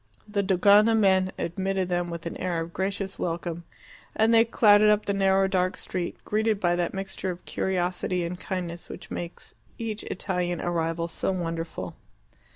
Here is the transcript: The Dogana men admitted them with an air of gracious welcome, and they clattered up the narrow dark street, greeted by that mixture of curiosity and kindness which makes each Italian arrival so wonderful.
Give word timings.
The 0.27 0.41
Dogana 0.41 0.95
men 0.97 1.31
admitted 1.37 1.87
them 1.87 2.09
with 2.09 2.25
an 2.25 2.35
air 2.37 2.59
of 2.59 2.73
gracious 2.73 3.19
welcome, 3.19 3.65
and 4.15 4.33
they 4.33 4.43
clattered 4.43 4.89
up 4.89 5.05
the 5.05 5.13
narrow 5.13 5.47
dark 5.47 5.77
street, 5.77 6.17
greeted 6.25 6.59
by 6.59 6.75
that 6.75 6.95
mixture 6.95 7.29
of 7.29 7.45
curiosity 7.45 8.23
and 8.23 8.39
kindness 8.39 8.89
which 8.89 9.11
makes 9.11 9.53
each 9.77 10.01
Italian 10.05 10.59
arrival 10.59 11.07
so 11.07 11.31
wonderful. 11.31 11.95